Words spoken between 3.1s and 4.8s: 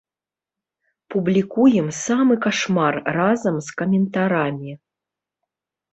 разам з каментарамі.